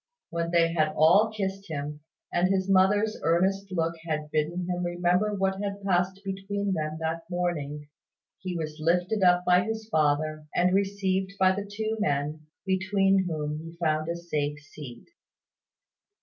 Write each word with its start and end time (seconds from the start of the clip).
When 0.31 0.49
they 0.49 0.73
had 0.73 0.93
all 0.95 1.29
kissed 1.31 1.67
him, 1.69 1.99
and 2.33 2.47
his 2.47 2.67
mother's 2.67 3.19
earnest 3.21 3.67
look 3.71 3.93
had 4.03 4.31
bidden 4.31 4.65
him 4.67 4.83
remember 4.83 5.31
what 5.35 5.61
had 5.61 5.83
passed 5.83 6.21
between 6.25 6.73
them 6.73 6.97
that 6.99 7.29
morning, 7.29 7.87
he 8.39 8.57
was 8.57 8.79
lifted 8.79 9.21
up 9.21 9.45
by 9.45 9.61
his 9.63 9.87
father, 9.91 10.47
and 10.55 10.73
received 10.73 11.33
by 11.37 11.51
the 11.51 11.69
two 11.71 11.97
men, 11.99 12.47
between 12.65 13.25
whom 13.25 13.59
he 13.59 13.77
found 13.77 14.09
a 14.09 14.15
safe 14.15 14.57
seat. 14.57 15.05